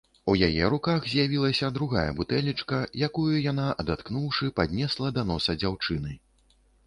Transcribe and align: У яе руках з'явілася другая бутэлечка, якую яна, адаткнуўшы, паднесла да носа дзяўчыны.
У 0.31 0.33
яе 0.47 0.69
руках 0.73 0.99
з'явілася 1.11 1.67
другая 1.75 2.05
бутэлечка, 2.21 2.79
якую 3.09 3.35
яна, 3.51 3.67
адаткнуўшы, 3.85 4.49
паднесла 4.61 5.13
да 5.19 5.27
носа 5.33 5.59
дзяўчыны. 5.65 6.17